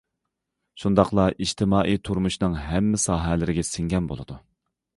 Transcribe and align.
شۇنداقلا 0.83 1.25
ئىجتىمائىي 1.45 2.01
تۇرمۇشنىڭ 2.09 2.57
ھەممە 2.63 3.03
ساھەلىرىگە 3.07 3.69
سىڭگەن 3.71 4.13
بولىدۇ. 4.15 4.43